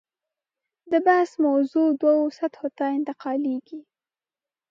[0.91, 3.79] د بحث موضوع دوو سطحو ته انتقالېږي.